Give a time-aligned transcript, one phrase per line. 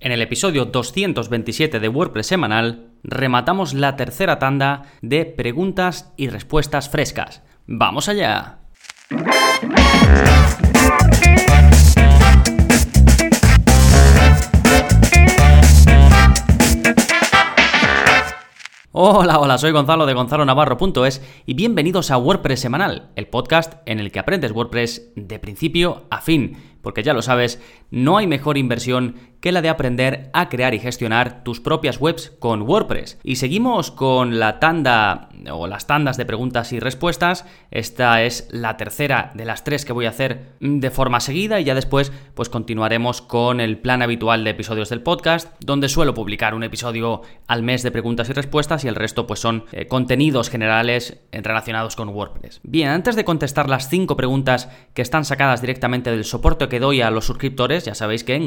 [0.00, 6.88] En el episodio 227 de WordPress semanal, rematamos la tercera tanda de preguntas y respuestas
[6.88, 7.42] frescas.
[7.66, 8.60] ¡Vamos allá!
[19.00, 24.10] Hola, hola, soy Gonzalo de gonzalonavarro.es y bienvenidos a WordPress Semanal, el podcast en el
[24.10, 27.62] que aprendes WordPress de principio a fin, porque ya lo sabes,
[27.92, 32.32] no hay mejor inversión que la de aprender a crear y gestionar tus propias webs
[32.38, 33.18] con WordPress.
[33.22, 37.44] Y seguimos con la tanda o las tandas de preguntas y respuestas.
[37.70, 41.64] Esta es la tercera de las tres que voy a hacer de forma seguida y
[41.64, 46.54] ya después pues continuaremos con el plan habitual de episodios del podcast, donde suelo publicar
[46.54, 50.50] un episodio al mes de preguntas y respuestas y el resto pues son eh, contenidos
[50.50, 52.60] generales relacionados con WordPress.
[52.62, 57.00] Bien, antes de contestar las cinco preguntas que están sacadas directamente del soporte que doy
[57.00, 58.46] a los suscriptores, ya sabéis que en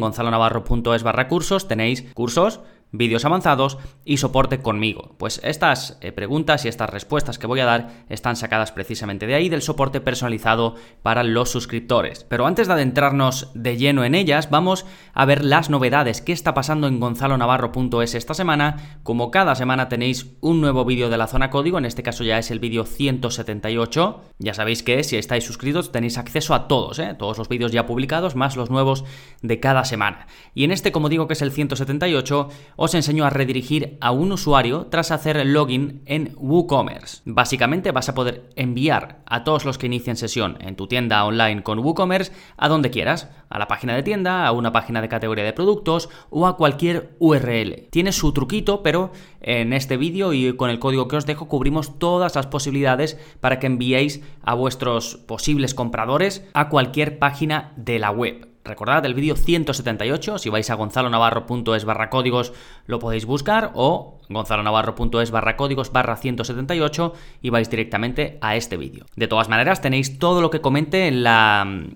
[0.82, 2.60] gonzalonavarro.es barra cursos tenéis cursos
[2.92, 5.16] vídeos avanzados y soporte conmigo.
[5.18, 9.36] Pues estas eh, preguntas y estas respuestas que voy a dar están sacadas precisamente de
[9.36, 12.26] ahí, del soporte personalizado para los suscriptores.
[12.26, 16.54] Pero antes de adentrarnos de lleno en ellas, vamos a ver las novedades, qué está
[16.54, 19.00] pasando en gonzalonavarro.es esta semana.
[19.04, 22.38] Como cada semana tenéis un nuevo vídeo de la zona código, en este caso ya
[22.38, 24.22] es el vídeo 178.
[24.40, 27.16] Ya sabéis que si estáis suscritos tenéis acceso a todos, ¿eh?
[27.18, 29.04] todos los vídeos ya publicados, más los nuevos
[29.42, 30.28] de cada semana.
[30.54, 32.50] Y en este, como digo que es el 178,
[32.84, 37.22] os enseño a redirigir a un usuario tras hacer login en WooCommerce.
[37.26, 41.62] Básicamente vas a poder enviar a todos los que inicien sesión en tu tienda online
[41.62, 45.44] con WooCommerce a donde quieras, a la página de tienda, a una página de categoría
[45.44, 47.88] de productos o a cualquier URL.
[47.92, 52.00] Tiene su truquito, pero en este vídeo y con el código que os dejo cubrimos
[52.00, 58.10] todas las posibilidades para que enviéis a vuestros posibles compradores a cualquier página de la
[58.10, 58.51] web.
[58.64, 62.54] Recordad el vídeo 178, si vais a gonzalonavarro.es barra códigos
[62.86, 69.06] lo podéis buscar o gonzalonavarro.es barra códigos barra 178 y vais directamente a este vídeo.
[69.16, 71.88] De todas maneras tenéis todo lo que comente en la,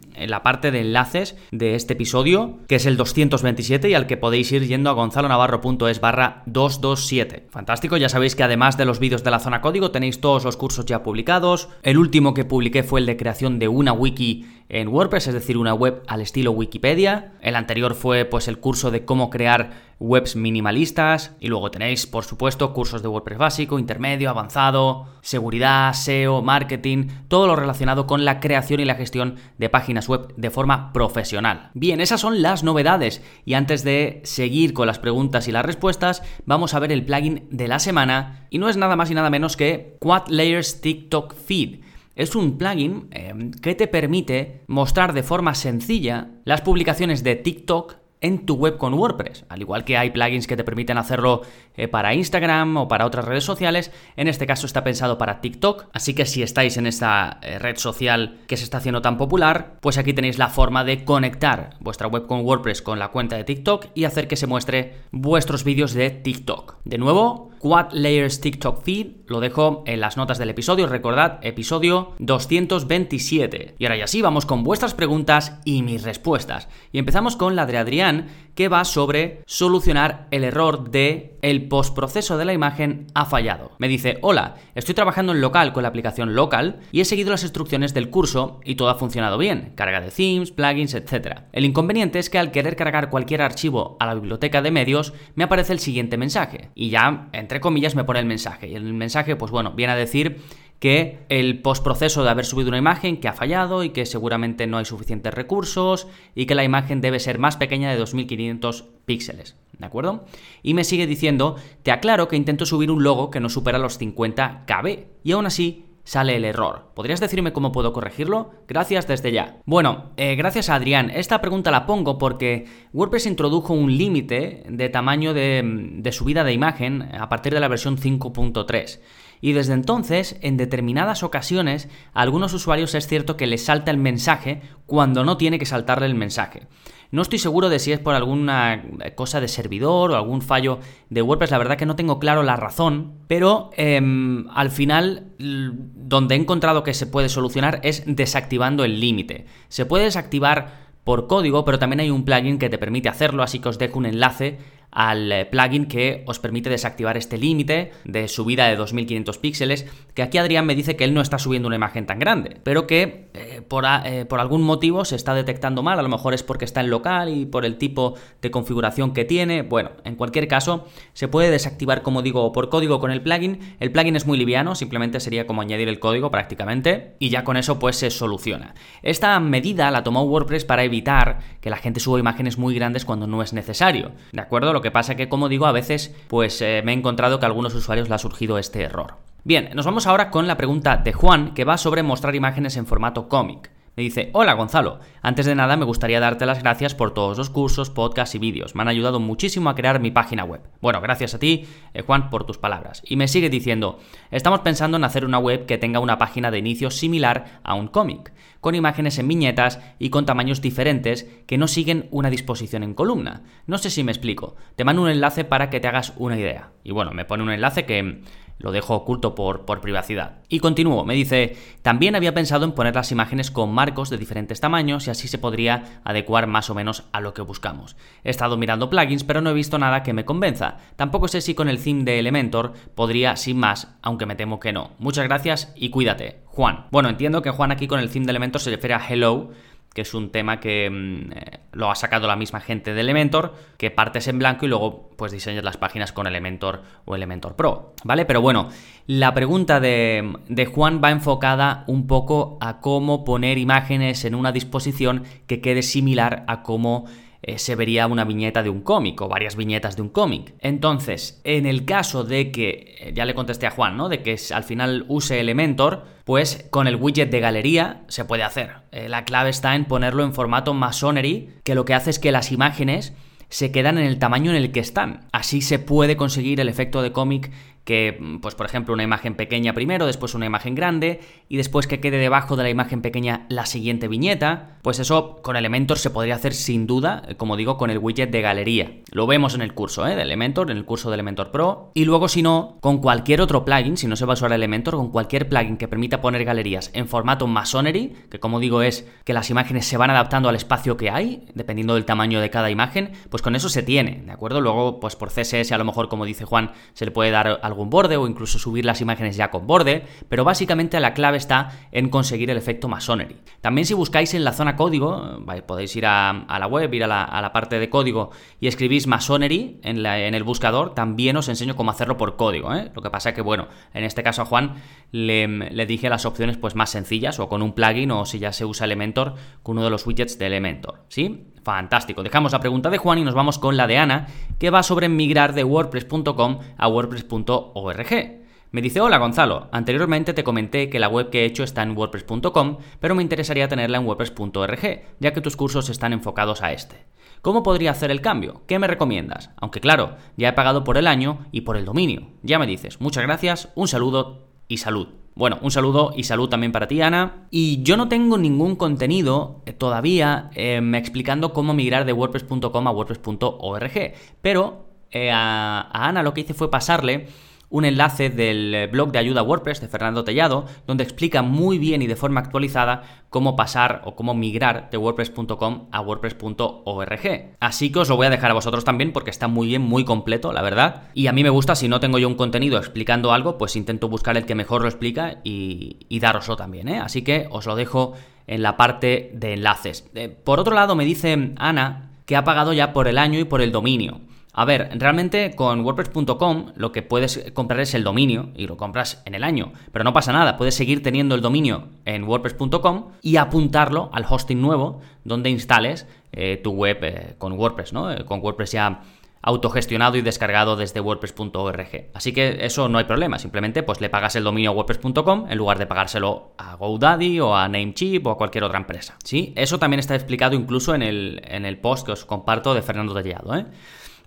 [0.43, 4.65] parte de enlaces de este episodio, que es el 227 y al que podéis ir
[4.65, 7.47] yendo a gonzalonavarro.es barra 227.
[7.51, 10.57] Fantástico, ya sabéis que además de los vídeos de la zona código tenéis todos los
[10.57, 11.69] cursos ya publicados.
[11.83, 15.57] El último que publiqué fue el de creación de una wiki en WordPress, es decir,
[15.57, 17.33] una web al estilo Wikipedia.
[17.41, 22.25] El anterior fue pues el curso de cómo crear webs minimalistas y luego tenéis, por
[22.25, 28.39] supuesto, cursos de WordPress básico, intermedio, avanzado, seguridad, SEO, marketing, todo lo relacionado con la
[28.39, 31.69] creación y la gestión de páginas web de forma profesional.
[31.73, 36.23] Bien, esas son las novedades y antes de seguir con las preguntas y las respuestas,
[36.45, 39.29] vamos a ver el plugin de la semana y no es nada más y nada
[39.29, 41.84] menos que Quad Layers TikTok Feed.
[42.15, 47.97] Es un plugin eh, que te permite mostrar de forma sencilla las publicaciones de TikTok
[48.21, 49.45] en tu web con WordPress.
[49.49, 51.41] Al igual que hay plugins que te permiten hacerlo
[51.75, 55.87] eh, para Instagram o para otras redes sociales, en este caso está pensado para TikTok.
[55.91, 59.77] Así que si estáis en esta eh, red social que se está haciendo tan popular,
[59.81, 63.43] pues aquí tenéis la forma de conectar vuestra web con WordPress con la cuenta de
[63.43, 66.77] TikTok y hacer que se muestre vuestros vídeos de TikTok.
[66.85, 70.85] De nuevo, Quad Layers TikTok Feed lo dejo en las notas del episodio.
[70.85, 73.73] Recordad, episodio 227.
[73.79, 76.67] Y ahora ya sí, vamos con vuestras preguntas y mis respuestas.
[76.91, 82.37] Y empezamos con la de Adrián, que va sobre solucionar el error de el postproceso
[82.37, 83.71] de la imagen ha fallado.
[83.79, 87.43] Me dice, hola, estoy trabajando en local con la aplicación local y he seguido las
[87.43, 91.41] instrucciones del curso y todo ha funcionado bien, carga de themes, plugins, etc.
[91.51, 95.43] El inconveniente es que al querer cargar cualquier archivo a la biblioteca de medios, me
[95.43, 96.69] aparece el siguiente mensaje.
[96.73, 98.67] Y ya, entre comillas, me pone el mensaje.
[98.67, 100.41] Y el mensaje, pues bueno, viene a decir
[100.79, 104.77] que el postproceso de haber subido una imagen que ha fallado y que seguramente no
[104.77, 109.55] hay suficientes recursos y que la imagen debe ser más pequeña de 2500 píxeles.
[109.77, 110.25] ¿De acuerdo?
[110.63, 113.97] Y me sigue diciendo, te aclaro que intento subir un logo que no supera los
[113.97, 116.91] 50 KB y aún así sale el error.
[116.93, 118.51] ¿Podrías decirme cómo puedo corregirlo?
[118.67, 119.57] Gracias desde ya.
[119.66, 121.09] Bueno, eh, gracias a Adrián.
[121.09, 126.53] Esta pregunta la pongo porque WordPress introdujo un límite de tamaño de, de subida de
[126.53, 128.99] imagen a partir de la versión 5.3
[129.41, 133.97] y desde entonces, en determinadas ocasiones, a algunos usuarios es cierto que les salta el
[133.97, 136.67] mensaje cuando no tiene que saltarle el mensaje.
[137.11, 138.84] No estoy seguro de si es por alguna
[139.16, 140.79] cosa de servidor o algún fallo
[141.09, 146.35] de WordPress, la verdad que no tengo claro la razón, pero em, al final donde
[146.35, 149.46] he encontrado que se puede solucionar es desactivando el límite.
[149.70, 153.59] Se puede desactivar por código, pero también hay un plugin que te permite hacerlo, así
[153.59, 154.58] que os dejo un enlace
[154.91, 160.23] al eh, plugin que os permite desactivar este límite de subida de 2500 píxeles, que
[160.23, 163.29] aquí Adrián me dice que él no está subiendo una imagen tan grande, pero que
[163.34, 166.66] eh, por, eh, por, algún motivo se está detectando mal, a lo mejor es porque
[166.66, 170.85] está en local y por el tipo de configuración que tiene, bueno, en cualquier caso
[171.14, 174.76] se puede desactivar como digo por código con el plugin, el plugin es muy liviano,
[174.76, 178.76] simplemente sería como añadir el código prácticamente y ya con eso pues se soluciona.
[179.02, 183.28] Esta medida la tomó WordPress para evitar que la gente suba imágenes muy grandes cuando
[183.28, 184.72] no es necesario, ¿de acuerdo?
[184.75, 187.47] Lo que pasa que, como digo, a veces pues eh, me he encontrado que a
[187.47, 189.16] algunos usuarios le ha surgido este error.
[189.45, 192.85] Bien, nos vamos ahora con la pregunta de Juan, que va sobre mostrar imágenes en
[192.85, 193.72] formato cómic.
[193.95, 197.49] Me dice, hola Gonzalo, antes de nada me gustaría darte las gracias por todos los
[197.49, 198.75] cursos, podcasts y vídeos.
[198.75, 200.61] Me han ayudado muchísimo a crear mi página web.
[200.81, 203.01] Bueno, gracias a ti, eh, Juan, por tus palabras.
[203.05, 203.99] Y me sigue diciendo,
[204.31, 207.87] estamos pensando en hacer una web que tenga una página de inicio similar a un
[207.87, 212.95] cómic con imágenes en viñetas y con tamaños diferentes que no siguen una disposición en
[212.95, 213.43] columna.
[213.67, 214.55] No sé si me explico.
[214.75, 216.71] Te mando un enlace para que te hagas una idea.
[216.83, 218.23] Y bueno, me pone un enlace que
[218.57, 220.40] lo dejo oculto por, por privacidad.
[220.47, 224.59] Y continúo, me dice, también había pensado en poner las imágenes con marcos de diferentes
[224.59, 227.96] tamaños y así se podría adecuar más o menos a lo que buscamos.
[228.23, 230.78] He estado mirando plugins, pero no he visto nada que me convenza.
[230.96, 234.73] Tampoco sé si con el theme de Elementor podría sin más, aunque me temo que
[234.73, 234.91] no.
[234.99, 236.41] Muchas gracias y cuídate.
[236.46, 236.85] Juan.
[236.90, 239.52] Bueno, entiendo que Juan aquí con el theme de Elementor se refiere a Hello,
[239.95, 243.55] que es un tema que mm, eh, lo ha sacado la misma gente de Elementor,
[243.77, 247.93] que partes en blanco y luego pues diseñas las páginas con Elementor o Elementor Pro,
[248.03, 248.25] ¿vale?
[248.25, 248.67] Pero bueno,
[249.07, 254.51] la pregunta de, de Juan va enfocada un poco a cómo poner imágenes en una
[254.51, 257.05] disposición que quede similar a cómo
[257.47, 260.55] eh, se vería una viñeta de un cómic o varias viñetas de un cómic.
[260.62, 264.09] Entonces, en el caso de que, eh, ya le contesté a Juan, ¿no?
[264.09, 268.77] De que al final use Elementor, pues con el widget de galería se puede hacer.
[268.91, 272.31] Eh, la clave está en ponerlo en formato Masonry, que lo que hace es que
[272.31, 273.13] las imágenes
[273.50, 275.27] se quedan en el tamaño en el que están.
[275.31, 277.51] Así se puede conseguir el efecto de cómic
[277.86, 282.00] que, pues por ejemplo, una imagen pequeña primero, después una imagen grande, y después que
[282.00, 286.36] quede debajo de la imagen pequeña la siguiente viñeta, pues eso con Elementor se podría
[286.36, 288.91] hacer sin duda, como digo, con el widget de galería.
[289.12, 290.15] Lo vemos en el curso ¿eh?
[290.15, 293.63] de Elementor, en el curso de Elementor Pro, y luego si no, con cualquier otro
[293.63, 296.89] plugin, si no se va a usar Elementor, con cualquier plugin que permita poner galerías
[296.93, 300.98] en formato Masonry, que como digo es que las imágenes se van adaptando al espacio
[300.98, 304.60] que hay, dependiendo del tamaño de cada imagen, pues con eso se tiene, ¿de acuerdo?
[304.60, 307.75] Luego, pues por CSS a lo mejor, como dice Juan, se le puede dar algo
[307.75, 311.72] algún borde o incluso subir las imágenes ya con borde, pero básicamente la clave está
[311.91, 313.36] en conseguir el efecto Masonry.
[313.60, 317.51] También si buscáis en la zona código, podéis ir a, la web, ir a la,
[317.53, 322.38] parte de código y escribís Masonry en, el buscador, también os enseño cómo hacerlo por
[322.38, 322.74] código.
[322.74, 322.91] ¿eh?
[322.95, 324.75] Lo que pasa que, bueno, en este caso a Juan
[325.12, 328.53] le, le, dije las opciones pues más sencillas o con un plugin o si ya
[328.53, 331.51] se usa Elementor con uno de los widgets de Elementor, ¿sí?
[331.65, 332.22] Fantástico.
[332.22, 334.27] Dejamos la pregunta de Juan y nos vamos con la de Ana,
[334.60, 338.46] que va sobre migrar de wordpress.com a wordpress.org.
[338.70, 341.98] Me dice, hola Gonzalo, anteriormente te comenté que la web que he hecho está en
[341.98, 347.03] wordpress.com, pero me interesaría tenerla en wordpress.org, ya que tus cursos están enfocados a este.
[347.41, 348.62] ¿Cómo podría hacer el cambio?
[348.67, 349.50] ¿Qué me recomiendas?
[349.56, 352.27] Aunque claro, ya he pagado por el año y por el dominio.
[352.44, 355.25] Ya me dices, muchas gracias, un saludo y salud.
[355.36, 357.48] Bueno, un saludo y salud también para ti, Ana.
[357.51, 362.91] Y yo no tengo ningún contenido eh, todavía em, explicando cómo migrar de wordpress.com a
[362.91, 367.27] wordpress.org, pero eh, a Ana lo que hice fue pasarle
[367.70, 372.01] un enlace del eh, blog de ayuda WordPress de Fernando Tellado, donde explica muy bien
[372.01, 377.56] y de forma actualizada cómo pasar o cómo migrar de wordpress.com a wordpress.org.
[377.60, 380.06] Así que os lo voy a dejar a vosotros también porque está muy bien, muy
[380.06, 381.03] completo, la verdad.
[381.13, 384.07] Y a mí me gusta, si no tengo yo un contenido explicando algo, pues intento
[384.07, 387.00] buscar el que mejor lo explica y, daroslo también, ¿eh?
[387.00, 388.13] Así que os lo dejo
[388.48, 390.10] en la parte de enlaces.
[390.15, 393.43] Eh, por otro lado, me dice Ana que ha pagado ya por el año y
[393.43, 394.22] por el dominio.
[394.57, 399.21] A ver, realmente con WordPress.com lo que puedes comprar es el dominio y lo compras
[399.25, 403.35] en el año, pero no pasa nada, puedes seguir teniendo el dominio en WordPress.com y
[403.35, 408.09] apuntarlo al hosting nuevo donde instales eh, tu web eh, con WordPress, ¿no?
[408.09, 409.01] Eh, con WordPress ya
[409.41, 412.12] autogestionado y descargado desde wordpress.org.
[412.13, 415.57] Así que eso no hay problema, simplemente pues le pagas el dominio a wordpress.com en
[415.57, 419.17] lugar de pagárselo a GoDaddy o a Namecheap o a cualquier otra empresa.
[419.21, 419.51] ¿Sí?
[419.57, 423.13] Eso también está explicado incluso en el, en el post que os comparto de Fernando
[423.13, 423.65] Tellado, ¿eh?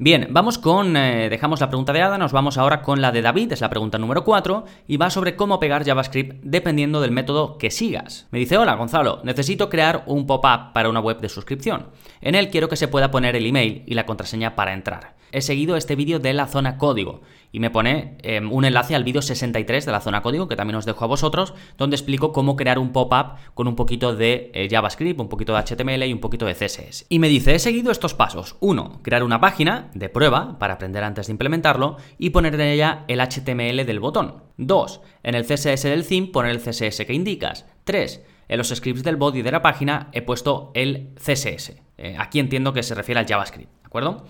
[0.00, 3.20] Bien, vamos con, eh, dejamos la pregunta de Ada, nos vamos ahora con la de
[3.20, 7.58] David, es la pregunta número 4, y va sobre cómo pegar JavaScript dependiendo del método
[7.58, 8.28] que sigas.
[8.30, 11.88] Me dice, hola Gonzalo, necesito crear un pop-up para una web de suscripción.
[12.20, 15.17] En él quiero que se pueda poner el email y la contraseña para entrar.
[15.32, 19.04] He seguido este vídeo de la zona código y me pone em, un enlace al
[19.04, 22.56] vídeo 63 de la zona código que también os dejo a vosotros, donde explico cómo
[22.56, 26.20] crear un pop-up con un poquito de eh, JavaScript, un poquito de HTML y un
[26.20, 27.06] poquito de CSS.
[27.08, 28.56] Y me dice, he seguido estos pasos.
[28.60, 33.04] Uno, crear una página de prueba para aprender antes de implementarlo y poner en ella
[33.08, 34.42] el HTML del botón.
[34.56, 37.66] Dos, en el CSS del theme poner el CSS que indicas.
[37.84, 41.74] Tres, en los scripts del body de la página he puesto el CSS.
[41.98, 44.26] Eh, aquí entiendo que se refiere al JavaScript, ¿de acuerdo?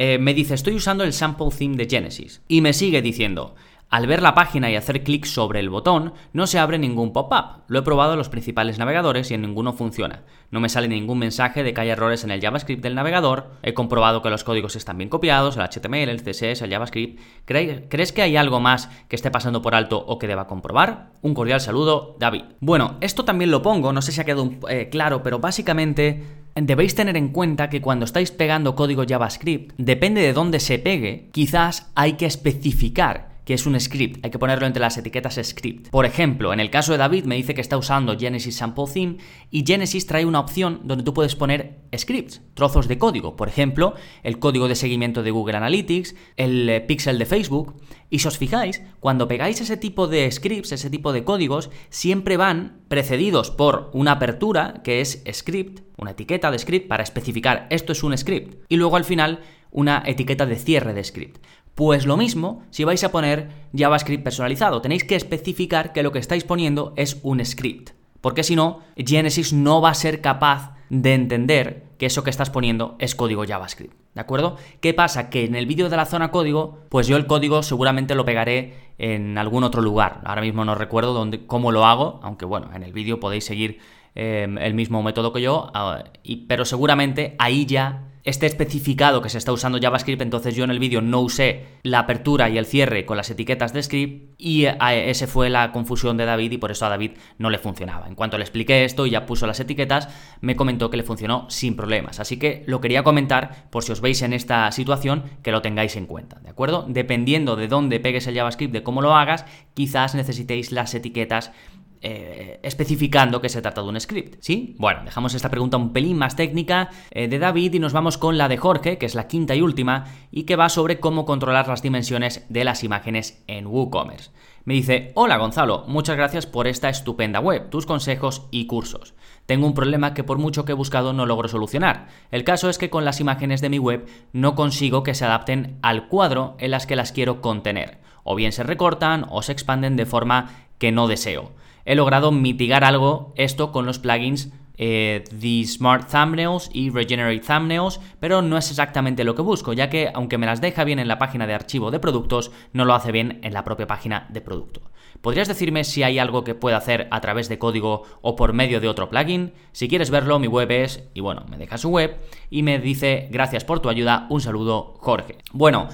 [0.00, 2.40] Eh, me dice, estoy usando el sample theme de Genesis.
[2.46, 3.56] Y me sigue diciendo,
[3.90, 7.62] al ver la página y hacer clic sobre el botón, no se abre ningún pop-up.
[7.68, 10.24] Lo he probado en los principales navegadores y en ninguno funciona.
[10.50, 13.50] No me sale ningún mensaje de que haya errores en el JavaScript del navegador.
[13.62, 17.18] He comprobado que los códigos están bien copiados, el HTML, el CSS, el JavaScript.
[17.46, 21.12] ¿Crees que hay algo más que esté pasando por alto o que deba comprobar?
[21.22, 22.44] Un cordial saludo, David.
[22.60, 26.94] Bueno, esto también lo pongo, no sé si ha quedado eh, claro, pero básicamente debéis
[26.94, 31.90] tener en cuenta que cuando estáis pegando código JavaScript, depende de dónde se pegue, quizás
[31.94, 35.88] hay que especificar que es un script, hay que ponerlo entre las etiquetas script.
[35.88, 39.16] Por ejemplo, en el caso de David me dice que está usando Genesis Sample Theme
[39.50, 43.94] y Genesis trae una opción donde tú puedes poner scripts, trozos de código, por ejemplo,
[44.22, 48.36] el código de seguimiento de Google Analytics, el eh, pixel de Facebook, y si os
[48.36, 53.90] fijáis, cuando pegáis ese tipo de scripts, ese tipo de códigos, siempre van precedidos por
[53.94, 58.66] una apertura que es script, una etiqueta de script para especificar esto es un script,
[58.68, 59.40] y luego al final
[59.70, 61.44] una etiqueta de cierre de script.
[61.78, 64.82] Pues lo mismo si vais a poner JavaScript personalizado.
[64.82, 67.90] Tenéis que especificar que lo que estáis poniendo es un script.
[68.20, 72.50] Porque si no, Genesis no va a ser capaz de entender que eso que estás
[72.50, 73.94] poniendo es código JavaScript.
[74.12, 74.56] ¿De acuerdo?
[74.80, 75.30] ¿Qué pasa?
[75.30, 78.74] Que en el vídeo de la zona código, pues yo el código seguramente lo pegaré
[78.98, 80.20] en algún otro lugar.
[80.24, 83.78] Ahora mismo no recuerdo dónde, cómo lo hago, aunque bueno, en el vídeo podéis seguir
[84.16, 86.02] eh, el mismo método que yo, ah,
[86.48, 90.78] pero seguramente ahí ya esté especificado que se está usando JavaScript, entonces yo en el
[90.78, 95.26] vídeo no usé la apertura y el cierre con las etiquetas de script y ese
[95.26, 98.06] fue la confusión de David y por eso a David no le funcionaba.
[98.06, 100.08] En cuanto le expliqué esto y ya puso las etiquetas,
[100.40, 102.20] me comentó que le funcionó sin problemas.
[102.20, 105.96] Así que lo quería comentar por si os veis en esta situación que lo tengáis
[105.96, 106.84] en cuenta, ¿de acuerdo?
[106.88, 109.44] Dependiendo de dónde pegues el JavaScript, de cómo lo hagas,
[109.74, 111.52] quizás necesitéis las etiquetas
[112.00, 114.76] eh, especificando que se trata de un script, ¿sí?
[114.78, 118.38] Bueno, dejamos esta pregunta un pelín más técnica eh, de David y nos vamos con
[118.38, 121.66] la de Jorge, que es la quinta y última, y que va sobre cómo controlar
[121.66, 124.30] las dimensiones de las imágenes en WooCommerce.
[124.64, 129.14] Me dice, hola Gonzalo, muchas gracias por esta estupenda web, tus consejos y cursos.
[129.46, 132.08] Tengo un problema que por mucho que he buscado no logro solucionar.
[132.30, 135.78] El caso es que con las imágenes de mi web no consigo que se adapten
[135.82, 137.98] al cuadro en las que las quiero contener.
[138.24, 141.52] O bien se recortan o se expanden de forma que no deseo
[141.88, 147.98] he logrado mitigar algo esto con los plugins eh, The Smart Thumbnails y Regenerate Thumbnails,
[148.20, 151.08] pero no es exactamente lo que busco, ya que aunque me las deja bien en
[151.08, 154.42] la página de archivo de productos, no lo hace bien en la propia página de
[154.42, 154.82] producto.
[155.22, 158.80] ¿Podrías decirme si hay algo que pueda hacer a través de código o por medio
[158.80, 159.54] de otro plugin?
[159.72, 162.18] Si quieres verlo, mi web es, y bueno, me deja su web
[162.50, 165.38] y me dice, gracias por tu ayuda, un saludo, Jorge.
[165.52, 165.88] Bueno,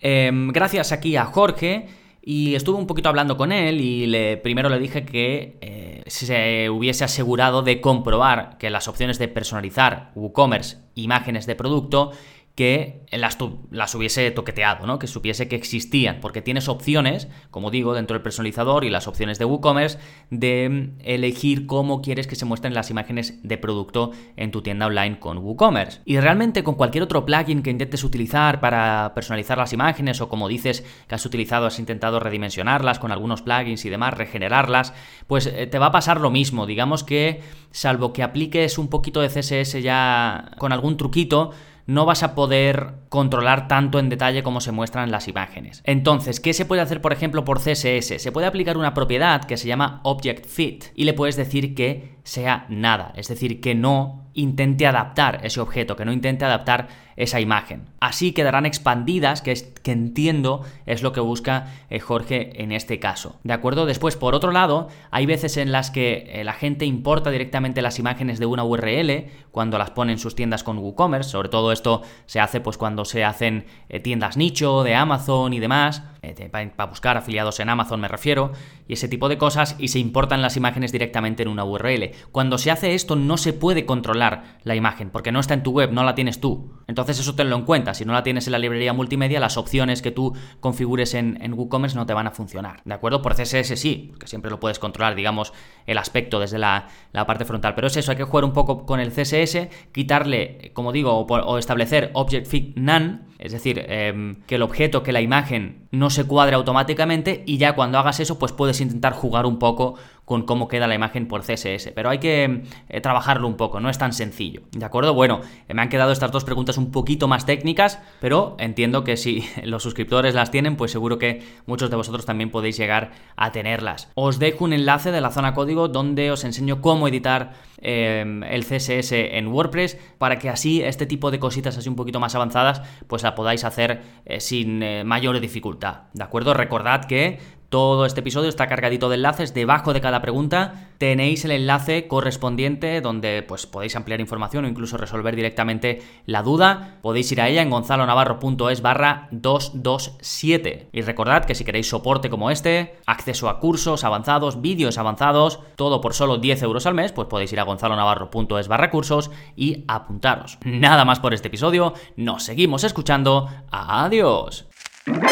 [0.00, 2.03] em, gracias aquí a Jorge.
[2.26, 6.70] Y estuve un poquito hablando con él y le, primero le dije que eh, se
[6.70, 12.12] hubiese asegurado de comprobar que las opciones de personalizar WooCommerce imágenes de producto
[12.54, 13.36] que las,
[13.70, 15.00] las, hubiese toqueteado, ¿no?
[15.00, 19.40] que supiese que existían, porque tienes opciones, como digo, dentro del personalizador y las opciones
[19.40, 19.98] de WooCommerce,
[20.30, 24.86] de mm, elegir cómo quieres que se muestren las imágenes de producto en tu tienda
[24.86, 26.00] online con WooCommerce.
[26.04, 30.46] Y realmente con cualquier otro plugin que intentes utilizar para personalizar las imágenes, o como
[30.46, 34.92] dices que has utilizado, has intentado redimensionarlas con algunos plugins y demás, regenerarlas,
[35.26, 36.66] pues eh, te va a pasar lo mismo.
[36.66, 37.42] Digamos que,
[37.72, 41.50] salvo que apliques un poquito de CSS ya con algún truquito,
[41.86, 45.82] no vas a poder controlar tanto en detalle como se muestran las imágenes.
[45.84, 48.22] Entonces, ¿qué se puede hacer, por ejemplo, por CSS?
[48.22, 52.13] Se puede aplicar una propiedad que se llama Object Fit y le puedes decir que
[52.24, 57.40] sea nada, es decir, que no intente adaptar ese objeto, que no intente adaptar esa
[57.40, 57.84] imagen.
[58.00, 62.98] Así quedarán expandidas, que, es, que entiendo es lo que busca eh, Jorge en este
[62.98, 63.38] caso.
[63.44, 63.86] ¿De acuerdo?
[63.86, 67.98] Después, por otro lado, hay veces en las que eh, la gente importa directamente las
[67.98, 71.30] imágenes de una URL cuando las pone en sus tiendas con WooCommerce.
[71.30, 75.60] Sobre todo esto se hace pues cuando se hacen eh, tiendas nicho de Amazon y
[75.60, 76.02] demás.
[76.30, 78.52] Eh, para buscar afiliados en Amazon me refiero,
[78.88, 82.10] y ese tipo de cosas, y se importan las imágenes directamente en una URL.
[82.32, 85.72] Cuando se hace esto no se puede controlar la imagen, porque no está en tu
[85.72, 86.72] web, no la tienes tú.
[86.86, 90.02] Entonces eso tenlo en cuenta, si no la tienes en la librería multimedia, las opciones
[90.02, 93.22] que tú configures en, en WooCommerce no te van a funcionar, ¿de acuerdo?
[93.22, 95.52] Por CSS sí, porque siempre lo puedes controlar, digamos,
[95.86, 96.88] el aspecto desde la,
[97.26, 100.92] parte frontal, pero es eso, hay que jugar un poco con el CSS, quitarle, como
[100.92, 105.88] digo, o, establecer Object Fit None, es decir, em, que el objeto, que la imagen
[105.90, 109.96] no se cuadre automáticamente y ya cuando hagas eso, pues puedes intentar jugar un poco
[110.24, 111.92] con cómo queda la imagen por CSS.
[111.94, 114.62] Pero hay que eh, trabajarlo un poco, no es tan sencillo.
[114.72, 115.14] ¿De acuerdo?
[115.14, 119.44] Bueno, me han quedado estas dos preguntas un poquito más técnicas, pero entiendo que si
[119.64, 124.10] los suscriptores las tienen, pues seguro que muchos de vosotros también podéis llegar a tenerlas.
[124.14, 128.64] Os dejo un enlace de la zona código donde os enseño cómo editar em, el
[128.64, 132.82] CSS en WordPress para que así este tipo de cositas así un poquito más avanzadas
[133.06, 136.02] pues la podáis hacer eh, sin eh, mayor dificultad.
[136.12, 136.54] ¿De acuerdo?
[136.54, 137.38] Recordad que
[137.68, 139.54] todo este episodio está cargadito de enlaces.
[139.54, 144.96] Debajo de cada pregunta tenéis el enlace correspondiente donde pues, podéis ampliar información o incluso
[144.96, 146.98] resolver directamente la duda.
[147.02, 150.88] Podéis ir a ella en gonzalonavarro.es barra 227.
[150.92, 156.00] Y recordad que si queréis soporte como este, acceso a cursos avanzados, vídeos avanzados, todo
[156.00, 160.58] por solo 10 euros al mes, pues podéis ir a gonzalonavarro.es barra cursos y apuntaros.
[160.64, 161.94] Nada más por este episodio.
[162.16, 163.48] Nos seguimos escuchando.
[163.70, 164.66] Adiós.
[165.06, 165.22] Thank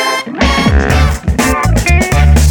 [2.37, 2.42] you.